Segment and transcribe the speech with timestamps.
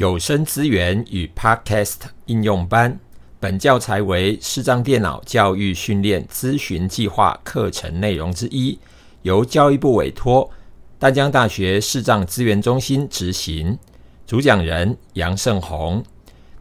[0.00, 2.98] 有声资源与 Podcast 应用班，
[3.38, 8.78] 本教材为视障电脑教育训练咨询计划课程内容之一，
[9.20, 10.50] 由教育部委托
[10.98, 13.78] 淡江大学视障资源中心执行。
[14.26, 16.02] 主讲人杨胜宏。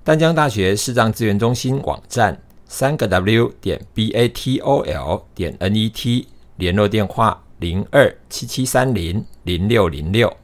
[0.04, 2.38] 淡江大学视障资源中心网站：
[2.68, 6.28] 三个 W 点 B A T O L 点 N E T，
[6.58, 10.36] 联络电话：零二七七三零零六零六。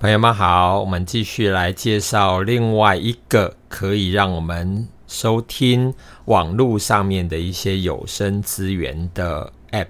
[0.00, 5.92] 朋友们好，我们继续来介绍另外一个可以让我们收听
[6.26, 9.88] 网络上面的一些有声资源的 App。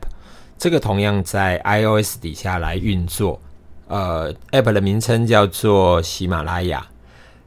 [0.56, 3.38] 这个同样在 iOS 底下来运作。
[3.88, 6.86] 呃，App 的名称叫做喜马拉雅。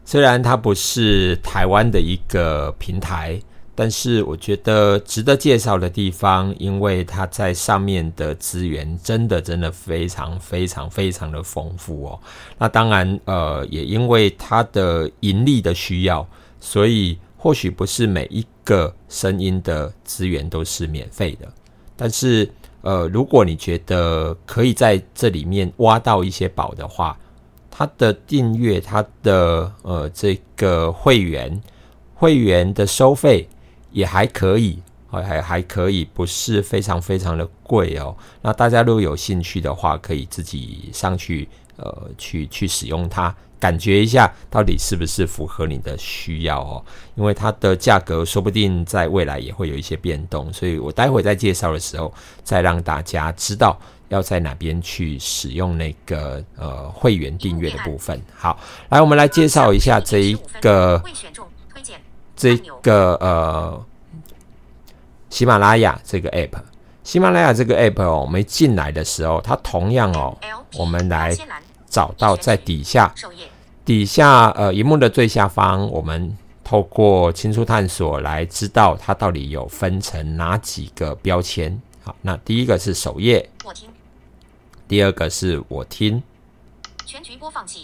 [0.05, 3.41] 虽然它不是台湾的一个平台。
[3.81, 12.19] 但是我觉得值得介绍的地方，因为它在上面的资源真的真的非常非常非常的丰富哦。
[12.59, 16.23] 那当然，呃，也因为它的盈利的需要，
[16.59, 21.51] 所以或许不是每一个声音的资源都是免费的。
[21.95, 22.47] 但是，
[22.81, 27.17] 呃，如果你觉得可以在这里面挖到一些宝的话，
[27.71, 31.59] 它的订阅、它的呃这个会员
[32.13, 33.49] 会员的收费。
[33.91, 38.15] 也还可以，还还还可以，不是非常非常的贵哦。
[38.41, 46.83] 那大家如果有兴趣的话，可以自己上去，呃，去去使用它，感觉一下到底是不是符合你的需要哦。
[47.15, 58.19] 因为它的价格说不定在未来也会有一些变动，所以我待会在介绍的时候，再让大家知道要在哪边去使用那个呃会员订阅的部分。
[58.33, 58.57] 好，
[58.89, 61.03] 来我们来介绍一下这一个。
[62.41, 63.85] 这个呃，
[65.29, 66.59] 喜马拉雅这个 app，
[67.03, 70.35] 喜马拉雅这个 app 哦，我们进来的时候，它同样哦，
[70.73, 71.37] 我们来
[71.87, 73.13] 找到在底下，
[73.85, 81.79] 底下呃，荧幕的最下方，我们透过清楚探索来知道它到底有分成哪几个标签。
[82.03, 83.87] 好，那第一个是首页，我听；
[84.87, 86.23] 第二个是我听，
[87.05, 87.81] 全局播放器；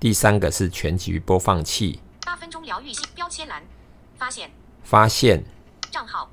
[0.00, 2.00] 第三个是全局播放器。
[2.28, 3.62] 八分钟疗愈系标签栏，
[4.18, 4.50] 发现。
[4.84, 5.42] 发现。
[5.90, 6.28] 账号。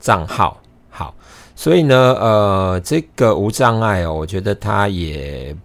[0.00, 0.60] 账号。
[0.90, 1.14] 好，
[1.54, 5.56] 所以呢，呃，这个无障碍哦，我觉得它也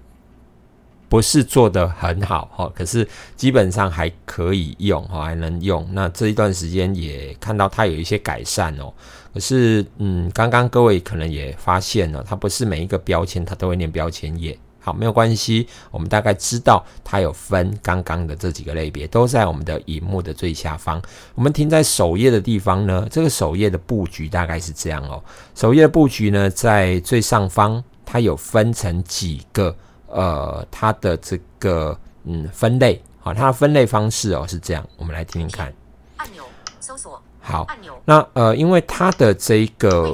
[1.09, 5.89] 不是做的很好哈，可是基本上还可以用哈，还能用。
[5.93, 8.93] 那这一段时间也看到它有一些改善哦，
[9.33, 14.55] 可是嗯，刚刚各位可能也发现了，它不是每一个标签它都会念标签页。
[14.81, 15.67] 好，没有关系。
[15.91, 21.01] 我们大概知道它有分刚刚的这几个类别，都在我们的荧幕的最下方。
[21.35, 25.23] 我们停在首页的地方呢，这个首页的布局大概是这样哦。
[25.53, 29.75] 首页的布局呢，在最上方，它有分成几个
[30.07, 33.01] 呃，它的这个嗯分类。
[33.19, 35.71] 好，它的分类方式哦是这样，我们来听听看。
[36.17, 36.43] 按钮
[36.81, 37.21] 搜索。
[37.39, 37.93] 好，按钮。
[38.05, 40.11] 那呃，因为它的这个。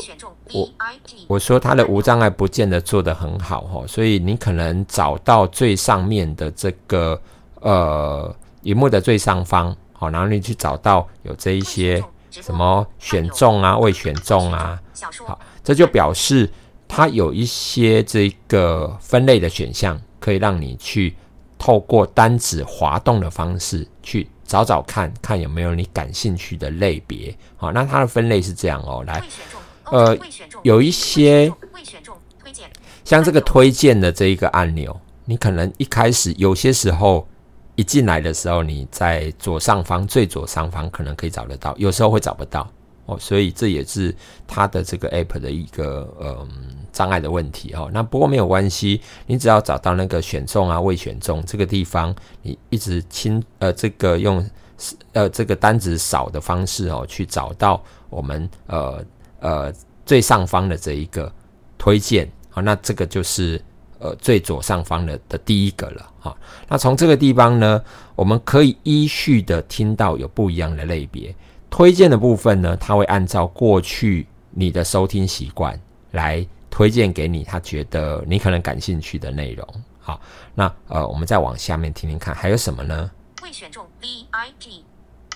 [0.54, 0.70] 我
[1.28, 7.22] 我说它的无障碍不见得做得很好哈，所以你可能找到最上面的这个
[7.60, 12.02] 呃荧幕的最上方，好，然后你去找到有这一些
[12.32, 14.80] 什么选中啊、未选中啊，
[15.26, 16.50] 好，这就表示
[16.88, 21.14] 它有一些这个分类的选项，可以让你去
[21.58, 29.22] 透过单指滑动的方式去找找看看有没有你感兴趣的类别，好，那它的分类是这样哦，来。
[29.92, 30.18] 呃，
[30.64, 31.54] 有一些
[33.06, 37.26] 像这个推荐的这一个按钮，你可能一开始有些时候
[37.76, 42.68] 一进来的时候，你在左上方最左上方可能可以找得到，有时候会找不到
[43.08, 46.48] 哦，所以这也是它的这个 app 的一个嗯
[46.94, 47.90] 障碍的问题哦。
[47.92, 54.48] 那不过没有关系，你只要找到那个选中啊未选中这个地方，你一直清呃这个用
[55.14, 59.04] 呃这个单子扫的方式哦，去找到我们呃。
[59.40, 59.72] 呃，
[60.04, 61.32] 最上方的这一个
[61.78, 63.64] 推荐，好，那这个就是
[64.00, 66.36] 呃最左上方的的第一个了，哈。
[66.68, 67.80] 那从这个地方呢，
[68.16, 71.34] 我们可以依序的听到有不一样的类别
[71.70, 75.80] 推荐的部分呢，它会按照过去你的收听习惯
[76.12, 79.68] 来推荐给你，他觉得你可能感兴趣的内容。
[80.00, 80.22] 好，
[80.56, 83.12] 那呃，我们再往下面听听看，还有什么呢？
[83.44, 84.86] 未选中 V I P，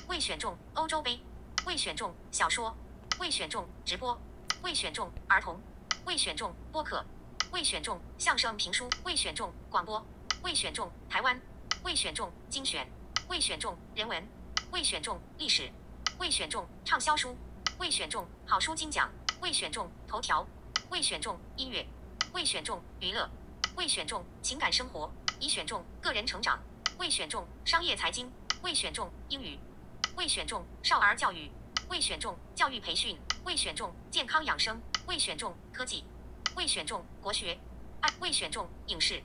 [0.07, 1.19] 未选中欧洲杯，
[1.65, 2.73] 未选中小说。
[3.19, 4.19] 未选中直播，
[4.63, 5.59] 未选中儿童，
[6.05, 7.05] 未选中播客，
[7.51, 10.03] 未选中相声评书，未选中广播，
[10.43, 11.39] 未选中台湾，
[11.83, 12.87] 未选中精选，
[13.29, 14.27] 未选中人文，
[14.71, 15.69] 未选中历史，
[16.21, 17.35] 未选中畅销书，
[17.79, 20.45] 未选中好书精讲，未选中头条，
[20.91, 21.83] 未选中音乐，
[22.31, 23.27] 未选中娱乐，
[23.75, 26.59] 未选中情感生活，已选中个人成长，
[26.99, 28.31] 未选中商业财经，
[28.61, 29.57] 未选中英语，
[30.15, 31.49] 未选中少儿教育，
[31.89, 36.03] 未选中教育培训，未选中健康养生，未选中科技，
[36.55, 37.59] 未选中国学，
[38.19, 39.23] 未选中影视，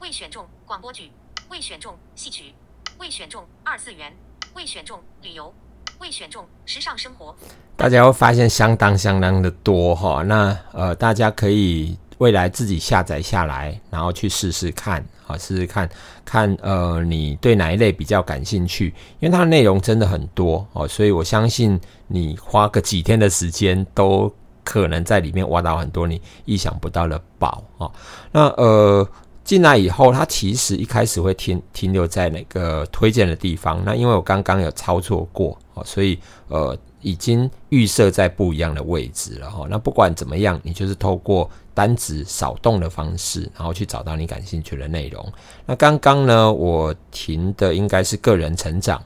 [0.00, 1.12] 未选中广播剧，
[1.50, 2.54] 未选中戏曲，
[2.98, 4.16] 未选中二次元，
[4.54, 5.54] 未选中旅游，
[6.02, 7.32] 未选中时尚生活。
[7.76, 15.88] 大家会发现相当相当的多哈，那呃，大家可以未来自己下载下来，然后去试试看，好试试看
[16.24, 18.92] 看呃，你对哪一类比较感兴趣？
[19.20, 24.32] 因为它的内容真的很多哦，所以我相信你花个几天的时间，都
[24.64, 27.92] 可能在里面挖到很多你意想不到的宝哦。
[28.32, 29.08] 那呃，
[29.44, 33.80] 进来以后，它其实一开始会停停留在那个推荐的地方。
[33.84, 36.18] 那因为我刚刚有操作过哦，所以
[36.48, 36.78] 呃。
[37.04, 39.66] 已经预设在不一样的位置了哈。
[39.68, 45.32] 那不管怎么样，你就是透过单指扫动的方式，然后去找到你感兴趣的内容。
[45.66, 49.02] 那刚刚呢，我停的应该是个人成长，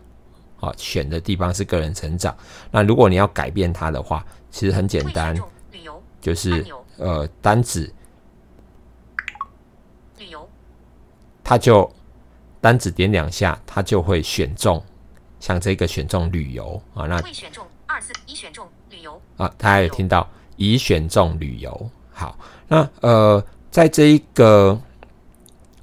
[0.57, 2.37] 好，选的地方是个人成长。
[2.71, 5.35] 那如果你要改变它的话，其实很简单，
[6.21, 6.67] 就是
[6.99, 7.91] 呃单指
[10.19, 10.47] 旅游，
[11.43, 11.91] 它就
[12.61, 14.85] 单指点两下，它就会选中，
[15.47, 17.65] 像这个选中旅游啊，那选中。
[17.87, 21.91] 二四已选中旅游啊，大家有听到已选中旅游。
[22.11, 24.77] 好，那呃，在这一个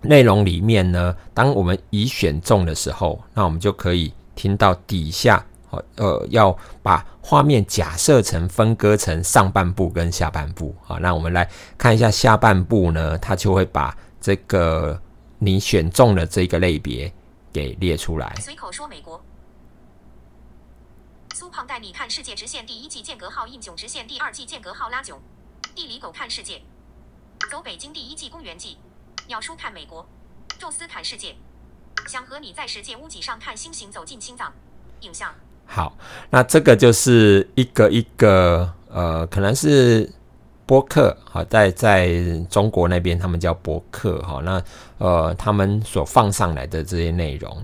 [0.01, 10.75] 内容里面呢，当我们已选中的时候，那我们就可以听到底下哦，呃，要把画面假设成分割成上半部跟下半部。
[10.81, 15.01] 好，那我们来看一下下半部呢，它就会把这个
[15.39, 17.09] 你选中的这个类别
[17.53, 18.35] 给列出来。
[18.41, 19.22] 随口说美国。
[21.43, 25.19] 苏胖带你看世界直线第一季间隔号印囧直线第二季间隔号拉囧，
[25.75, 26.61] 地理狗看世界，
[27.51, 28.77] 走北京第一季公园季，
[29.27, 30.07] 鸟叔看美国，
[30.57, 31.35] 宙斯看世界，
[32.07, 34.53] 想和你在世界屋脊上看星星走进心脏，
[35.01, 35.35] 影像。
[35.65, 35.97] 好，
[36.29, 40.09] 那这个就是一个一个呃，可能是。
[40.65, 42.09] 播客好，在在
[42.49, 44.63] 中国那边他们叫播客哈，那
[44.97, 47.55] 呃他们所放上来的这些内容，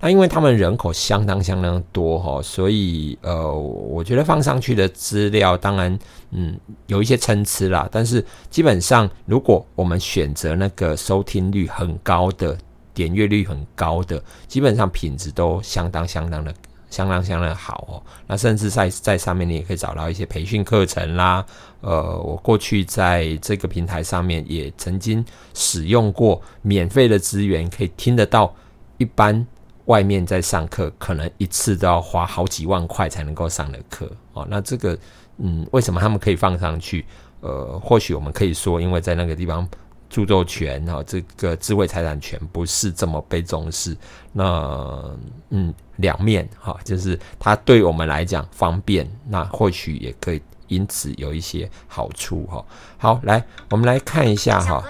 [0.00, 5.96] 那因为他们人口相当相当多哈，所以呃我觉得放上去的资料当然
[6.32, 6.58] 嗯
[6.88, 12.58] 有一些参差啦，但是基本上如果我们选择那个收听率很高的、
[12.92, 16.52] 点阅率很高的，基本上品质都相当相当的。
[16.90, 21.44] 相当相当好哦，那甚至在在上面你也可以找到一些培训课程啦。
[21.80, 25.24] 呃，我过去在这个平台上面也曾经
[25.54, 28.54] 使用过免费的资源，可以听得到。
[28.96, 29.46] 一般
[29.84, 34.44] 外面在上课，可能一次都要花好几万块才能够上的课哦。
[34.50, 34.98] 那这个，
[35.36, 37.06] 嗯，为什么他们可以放上去？
[37.40, 39.68] 呃，或许我们可以说，因为在那个地方。
[40.08, 43.96] 著作权哈，这个智慧财产权不是这么被重视。
[44.32, 45.16] 那
[45.50, 52.64] 嗯，两面哈，就是它对我们来讲方便，那或许也可以因此有一些好处哈。
[52.96, 54.82] 好，来我们来看一下哈。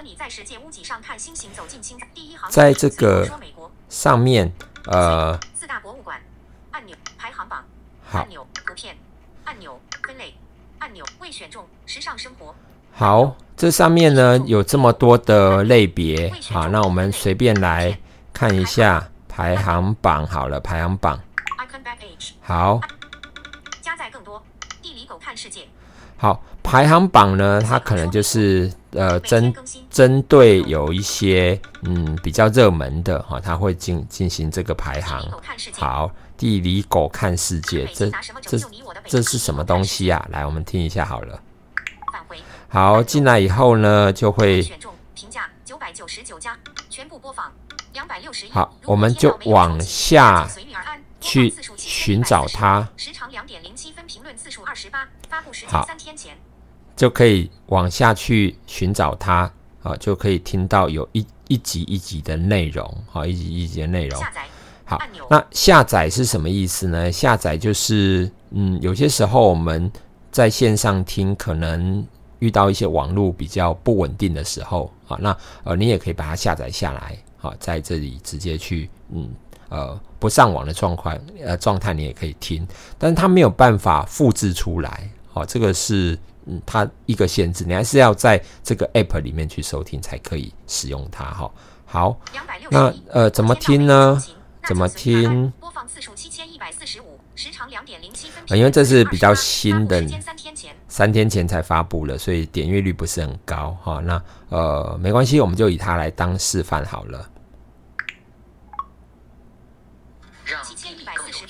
[2.50, 3.28] 在这个
[3.88, 4.52] 上面
[4.84, 6.20] 呃，四大博物馆
[6.70, 7.64] 按钮排行榜
[8.12, 8.96] 按钮图片
[9.44, 10.34] 按钮分类
[10.78, 12.54] 按钮未选中时尚生活。
[12.98, 17.96] 好，这上面呢有这么多的类别，好，那我们随便来
[18.32, 20.26] 看一下排行榜。
[20.26, 21.16] 好了，排行榜。
[22.42, 22.80] 好。
[23.80, 24.42] 加载更多。
[24.82, 25.60] 地理狗看世界。
[26.16, 29.54] 好，排行榜呢，它可能就是呃针
[29.88, 35.24] 针对有一些嗯比较热门的哈，它会进进行这个排行。
[35.76, 38.10] 好，地理狗看世界，这
[38.42, 38.58] 这
[39.06, 40.26] 这是什么东西啊？
[40.32, 41.40] 来，我们听一下好了。
[42.70, 46.54] 好，进来以后呢，就会选中评价九百九十九家，
[46.90, 47.50] 全部播放
[47.94, 50.46] 两百六十好，我们就往下
[51.18, 52.86] 去寻找它。
[52.94, 56.36] 时长两点零七分，评论次数二十八，发布时间三天前，
[56.94, 59.50] 就可以往下去寻找它
[59.82, 64.22] 啊，就可以听到有一一集一集的内容，好，一集一集的内容。
[64.84, 67.10] 好，那下载是什么意思呢？
[67.10, 69.90] 下载就是嗯，有些时候我们
[70.30, 72.06] 在线上听可能。
[72.38, 79.30] 遇到一些网络比较不稳定的时候啊，那呃，你也可以把它下载下来，好，在这里直接去，嗯，
[79.68, 82.66] 呃，不上网的状况，呃，状态你也可以听，
[82.96, 91.50] 但是它没有办法复制出来，好，这个是嗯，它一个限制，你还是要在这个 app 里面去收听才可以使用它，哈，
[91.84, 92.20] 好，
[92.70, 94.22] 那呃，怎么听呢？
[94.66, 95.50] 怎么听？
[95.58, 100.06] 播放次数七千一百四十五，时长两点零七分，因为这是比较新的。
[100.20, 107.30] 三天前三天前才发布了所以点阅率不是很高哈那呃没关系我们就以它来当示范好了。
[110.44, 111.46] 让电影更有趣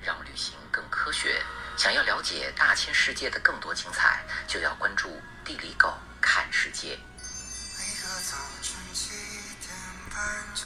[0.00, 1.42] 让旅行更科学。
[1.76, 5.10] 想要了解大千世界的更多精彩就要关注
[5.44, 6.92] 地理狗看世界。
[6.92, 6.96] 为
[8.00, 9.10] 何早晨七
[9.60, 9.76] 点
[10.08, 10.18] 半
[10.54, 10.64] 就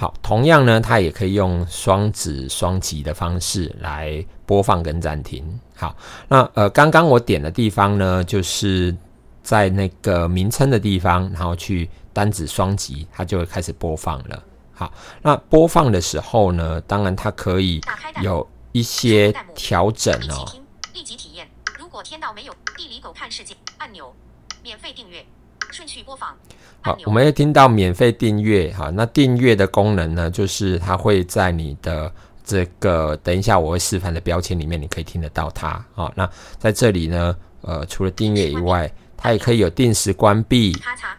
[0.00, 5.60] 好，同样呢，它也可以用双指双击的方式来播放跟暂停。
[5.76, 5.94] 好，
[6.26, 8.96] 那呃，刚刚我点的地方呢，就是
[9.42, 14.42] 在那个名称的地方，然后去单指双击，它就会开始播放了。
[14.72, 14.90] 好，
[15.20, 17.78] 那播放的时候呢，当然它可以
[18.22, 20.50] 有一些调整哦。
[20.94, 21.46] 立即体验。
[21.78, 24.14] 如果天道没有地理狗看世界按钮，
[24.62, 25.26] 免费订阅，
[25.70, 26.34] 顺序播放。
[26.82, 32.10] 好我们会听到免费订阅，哈，那订阅的功能呢，就是它会在你的
[32.42, 35.84] 这个等一下我会示范的标签里面，你可以听得到它。
[35.92, 41.12] 好，那在这里呢，呃，除了订阅以外，它也可以有定时关闭、咔嚓，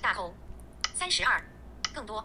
[0.00, 0.32] 大头。
[0.94, 1.42] 三十二，
[1.92, 2.24] 更多。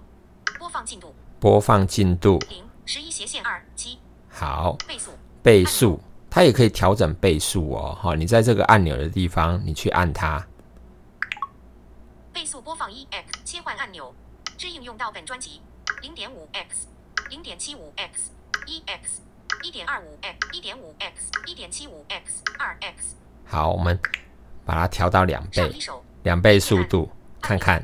[0.60, 1.14] 播放进度。
[1.40, 2.64] 播放进度，零。
[2.86, 3.98] 十一斜线二七。
[4.28, 5.12] 好，倍速。
[5.42, 6.00] 倍速，
[6.30, 7.98] 它也可以调整倍速哦。
[8.00, 10.46] 好，你在这个按钮的地方，你去按它。
[12.70, 14.14] 播放一 x 切换按钮，
[14.56, 15.60] 之应用到本专辑。
[16.04, 16.86] 零点五 x
[17.28, 18.30] 零点七五 x
[18.68, 19.22] 一 x
[19.64, 24.00] 一点二五 x 一点五 x 一点七五 x 二 x 好，我们
[24.68, 25.80] 把它调到两倍。
[26.22, 27.12] 两倍速度，
[27.42, 27.84] 看看。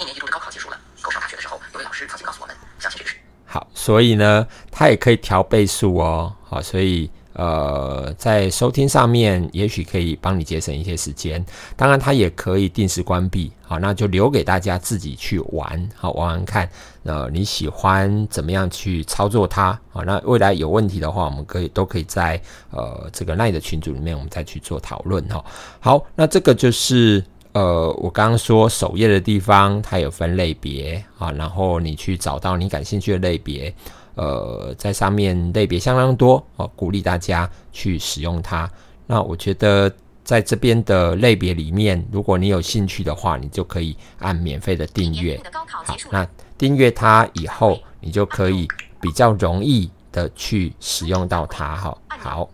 [0.00, 6.34] 一年一度的高考结束了，狗上大学的时候，有位老师曾经告诉我们，相信这个是好，所以呢，它也可以调倍数哦。
[6.42, 11.44] 好，所以呃，在收听上面，也许可以帮你节省一些时间。
[11.76, 13.52] 当然，它也可以定时关闭。
[13.62, 16.68] 好，那就留给大家自己去玩，好玩玩看。
[17.04, 19.78] 呃，你喜欢怎么样去操作它？
[19.90, 25.44] 好，那未来有问题的话，我们可以都可以在呃这个 LINE 的群组里面，我们再去做讨论哈。
[25.78, 33.72] 好，那这个就是呃，我刚刚说首页的地方，它有分类别啊，然后你去找到你感兴趣的类别，
[34.20, 38.70] 呃，在上面类别相当多哦，鼓励大家去使用它。
[39.06, 39.90] 那我觉得
[40.22, 48.68] 在这边的类别里面，如果你有兴趣的话，你就可以按免费的订阅好那订阅它以后，你就可以
[49.00, 51.96] 比较容易的去使用到它哈。
[52.18, 52.50] 好。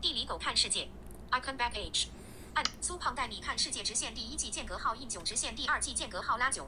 [0.00, 0.86] 地理狗看世界
[1.32, 2.04] ，Icon Back Age，
[2.54, 6.64] 按苏胖带你看世界直线第一季间隔号印九直线第二季间隔号拉囧。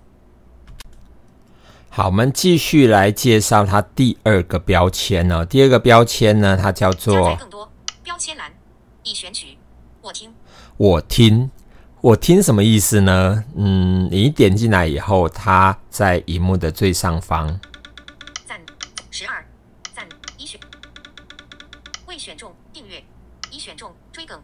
[1.92, 7.68] 好，我们继续来介绍它第二个标签呢、第二个标签呢，它叫加做载更多
[8.04, 8.52] 标签栏，
[9.02, 9.58] 已选取，
[10.00, 10.32] 我听
[10.78, 11.50] “我听”。
[12.00, 13.44] 我听什么意思呢？
[13.56, 17.58] 嗯，你点进来以后，它在荧幕的最上方，
[18.46, 18.60] 赞
[19.10, 19.44] 十二
[19.92, 20.60] 赞已选
[22.06, 23.02] 未选中订阅
[23.50, 24.40] 已选中追更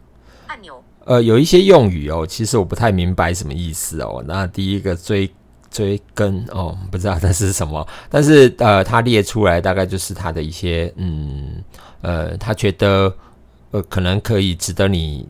[0.47, 4.21] 按钮呃，有一些用语哦，其实我不太明白什么意思哦。
[4.27, 5.33] 那第一个追
[5.69, 11.63] 追根哦，不知道那是什么， 但是呃，它列出来大概就是它的一些嗯
[12.01, 13.13] 呃，他觉得
[13.71, 15.27] 呃可能可以值得你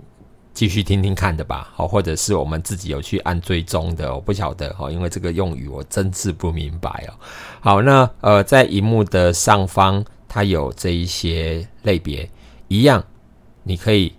[0.54, 7.14] 继续听听看的吧，好，或者是我们自己有去按追踪的，我不晓得哈，因为这个用语我真是不明白哦。
[7.60, 12.30] 好，那呃，在荧幕的上方，它有这一些类别，
[12.68, 13.04] 一样，
[13.64, 14.12] 你可以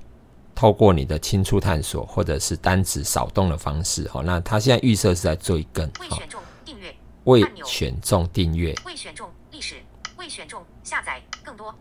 [0.58, 8.74] 透过你的轻触探索或者是单指扫动的方式，好，那它现在预设是在做一根，未选中订阅未选中订阅。
[8.84, 9.76] 未选中历史
[10.16, 11.72] 未选中下载更多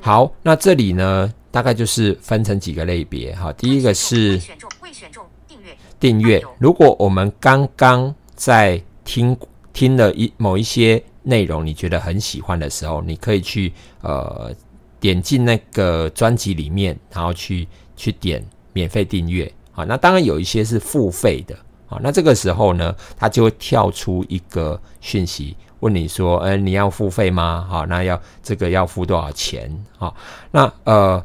[0.00, 6.40] 好，那这里呢，大概就是分成几个类别，哈，第一个是未选中未选中订阅订阅。
[6.60, 9.36] 如果我们刚刚在听
[9.72, 14.54] 听了一某一些内容，你觉得很喜欢的时候，你可以去呃
[15.00, 19.52] 点进那个专辑里面，然后去去点免费订阅。
[19.72, 21.56] 好，那当然有一些是付费的。
[21.86, 27.66] 好，那这个时候呢，它就会跳出一个讯息，问你说，呃，你要付费吗？
[27.68, 29.70] 好，那要这个要付多少钱？
[29.98, 30.14] 好，
[30.50, 31.22] 那呃，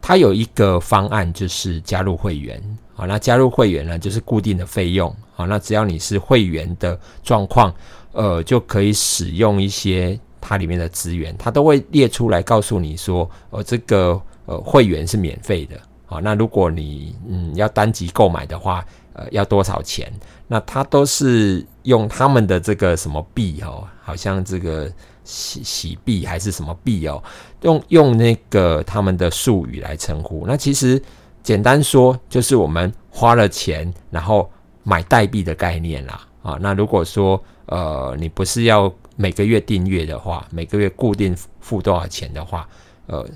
[0.00, 2.62] 它有一个方案就是加入会员。
[2.94, 5.14] 好，那加入会员呢，就是固定的费用。
[5.34, 7.72] 好，那只要你是会员的状况，
[8.12, 15.80] 呃，就可以使用一些它里面的资源，它都会列出来告诉你说，呃，这个呃会员是免费的。
[16.10, 20.10] 好，那如果你嗯要单集购买的话，呃，要多少钱？
[20.46, 24.90] 那它都是用他们的这个什么币哦，好像这个
[25.22, 27.22] 喜喜币还是什么币哦，
[27.60, 30.46] 用用那个他们的术语来称呼。
[30.46, 31.00] 那其实
[31.42, 34.50] 简单说，就是我们花了钱，然后
[34.84, 36.26] 买代币的概念啦。
[36.42, 42.66] 啊，那如果说呃你不是要每个月订阅的话，每个月固定付多少钱的话，
[43.06, 43.28] 呃，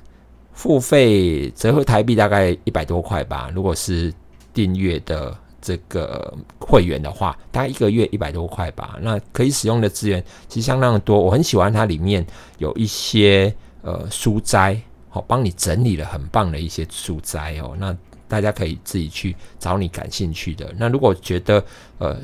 [0.52, 3.50] 付费折合台币大概一百多块吧。
[3.54, 4.12] 如果是
[4.52, 8.98] 订阅的这个会员的话，大概一个月一百多块吧。
[9.00, 12.26] 那可以使用的资源其实相当的多，我很喜欢它里面
[12.58, 17.74] 有一些呃书斋，好帮你整理了很棒的一些书斋哦。
[17.78, 17.96] 那
[18.28, 20.72] 大家可以自己去找你感兴趣的。
[20.76, 21.64] 那如果觉得
[21.98, 22.18] 呃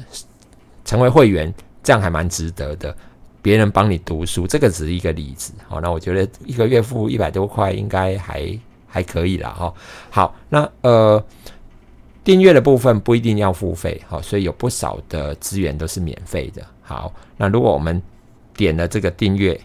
[0.85, 2.97] 成为会员这样还蛮值得的，
[3.49, 5.55] 别人帮你读书，这个只是一个例子。
[5.67, 9.73] 好，那我觉得一个月付一百多块应该还还可以了哈。
[10.11, 11.25] 好，那呃。
[12.25, 16.63] 订阅的部分不一定要付费，好，所以有不少的资源都是免费的。
[16.83, 18.03] 好，那如果我们
[18.55, 19.59] 点了这个订阅，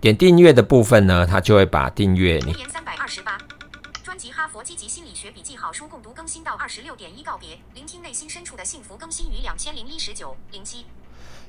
[0.00, 2.52] 点订阅的部分呢，它就会把订阅你。
[2.68, 3.38] 三百二十八，
[4.02, 10.84] 专辑《哈佛积极心理学笔记好书》共读更新到二十六点一，告别聆听内心深处的幸福，更新于两千零一十九零七。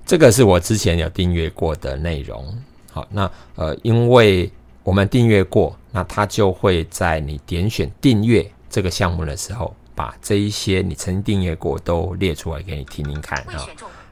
[0.08, 2.58] 这个是我之前有订阅过的内容。
[2.90, 4.50] 好，那呃，因为
[4.82, 8.50] 我们订阅过，那它就会在你点选订阅。
[8.70, 13.68] 这个项目的时候，把这一些你曾经订阅过都列出来给你听听看啊。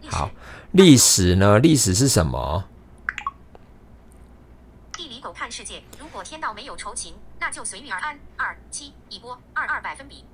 [0.07, 0.29] 好，
[0.73, 1.59] 历史呢？
[1.59, 2.65] 历史是什么？
[4.97, 5.81] 地理狗看世界。
[5.97, 8.19] 如果天道没有酬勤，那就随遇而安。
[8.35, 10.25] 二七一波二二百分比。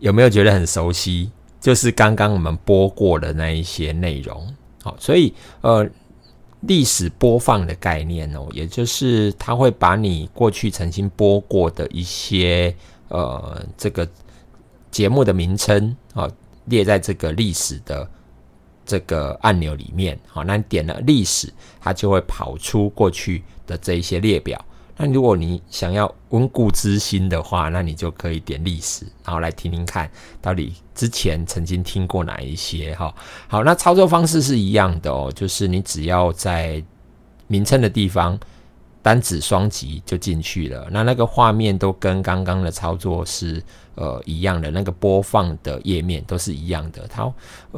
[0.00, 1.30] 有没有觉得很熟悉？
[1.62, 4.54] 就是刚刚我们播过的那一些内容。
[4.86, 5.84] 好，所以呃，
[6.60, 12.72] 历史播放的概念哦，也就是它会把你过去曾经播过的一些。
[13.08, 14.08] 呃，这个
[14.90, 16.28] 节目的名称啊，
[16.64, 18.10] 列在这个历史的
[18.84, 20.18] 这个按钮里面。
[20.26, 24.64] 好，那你点了历史，它就会跑出过去的这一些列表。
[24.96, 30.10] 那如果你想要温故知新的话，那你就可以点历史，然后来听听看
[30.40, 32.94] 到底之前曾经听过哪一些。
[32.94, 33.14] 哈，
[33.48, 36.82] 好，那操作方式是一样的哦，就是你只要在
[37.46, 38.38] 名称的地方。
[39.02, 43.62] 单指双击就进去了，那那个画面都跟刚刚的操作是
[43.94, 47.06] 呃一样的，那个播放的页面都是一样的。
[47.06, 47.32] 它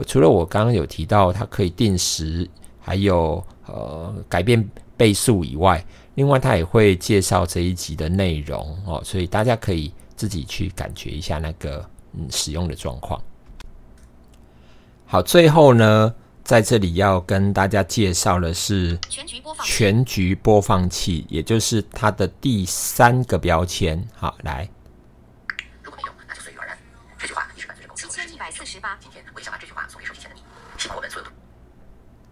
[0.06, 2.48] 除了我刚刚有提到它可以定时，
[2.81, 5.85] 还有呃改变倍数以外，
[6.18, 13.22] 另外他也会介绍这一集的内容哦，所以大家可以自己去感觉一下那个嗯使用的状况。
[15.07, 16.12] 好，最后呢。
[16.42, 24.02] 在这里要跟大家介绍的是全局播放全局播放器，也就是它的第三个标签。
[24.16, 24.66] 好，来。
[25.83, 26.78] 如果没有，那就随遇而安。
[27.18, 28.09] 这句话你是伴随着公司。
[28.09, 28.96] 七千一百四十八。
[28.98, 30.42] 今天我也想把这句话送给手机前的你，
[30.78, 31.28] 希望我们所有。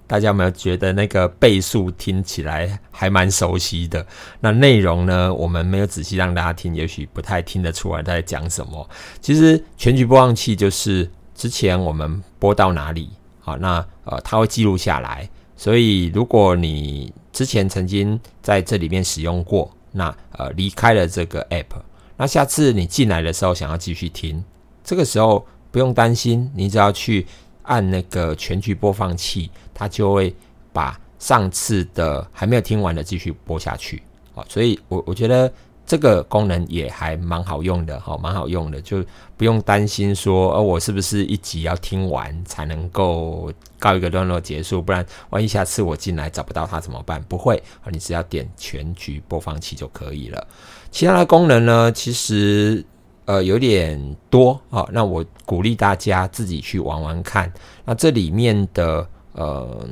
[0.07, 4.07] 大家有没有觉得那个倍数听起来还蛮熟悉的？
[4.40, 5.33] 那内容呢？
[5.35, 8.88] 我们没有仔细让大家听，也许不太听得出来在讲什么。
[9.21, 13.11] 其实全局播放器就是之前我们播到哪里。
[13.40, 21.64] 好，那呃，它会记录下来，所以如果你之前曾经在这里面使用过，那呃离开了这个 app，
[22.16, 24.42] 那下次你进来的时候想要继续听，
[24.83, 27.27] 这个时候不用担心，你只要去
[27.66, 30.35] 按那个全局播放器，它就会
[30.72, 34.02] 把上次的还没有听完的继续播下去。
[34.35, 35.52] 好，所以我我觉得。
[35.88, 39.05] 这个功能也还蛮好用的，哈，蛮好用的，就
[39.37, 44.83] 不用担心说，呃，我是不是一集要听完才能够告一个段落结束？
[44.83, 47.22] 不然，万一下次我进来找不到它怎么办？
[47.29, 50.44] 不会， 你只要点全局播放器就可以了。
[50.90, 52.85] 其他的功能呢，其实
[53.27, 57.53] 呃有点多啊，那我鼓励大家自己去玩玩看。
[57.85, 59.07] 那这里面的。
[59.39, 59.87] 呃，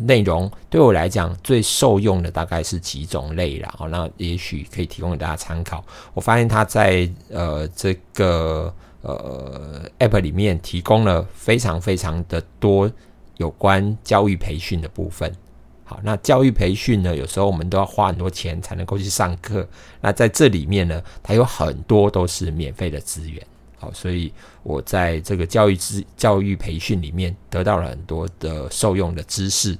[0.00, 5.84] 内容对我来讲最受用的大概是几种类啦，好，那也许可以提供给大家参考。
[6.14, 12.90] 我发现它在呃这个呃 App 里面提供了非常非常的多
[13.36, 15.32] 有关教育培训的部分。
[15.84, 19.66] 好，那教育培训呢，有时候我们都要花很多钱才能够去上课。
[20.00, 23.44] 那在这里面呢，它有很多都是免费的资源。
[23.78, 29.76] 好，所以我在这个教育知教育培训里面得到了很多的受用的知识。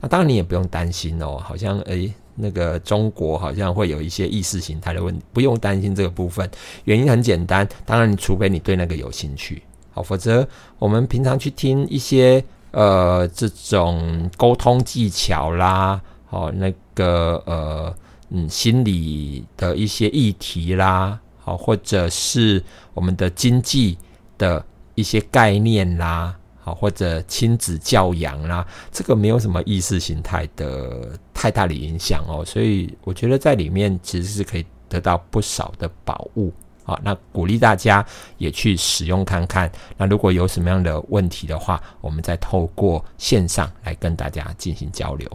[0.00, 6.50] 那当然你也不用担心哦，好像诶那个中国好像会有一些意识形态的问题，不用担心这个部分。
[6.82, 9.62] 原因很简单，当然除非你对那个有兴趣，
[9.92, 10.46] 好，否则
[10.80, 17.94] 我们平常去听一些呃这种沟通技巧啦，好那个呃
[18.30, 21.18] 嗯心理的一些议题啦。
[21.46, 22.62] 好，或者是
[22.94, 23.98] 我们的经济
[24.38, 36.50] 的一些概念啦，好，或者亲子教养啦，这个没有什么意识形态的太大的影响哦，所以我觉得在里面其实是可以得到不少的宝物。
[36.84, 38.04] 好，那鼓励大家
[38.38, 39.70] 也去使用看看。
[39.96, 45.26] 那如果有什么样的问题的话，我们再透过线上来跟大家进行交流。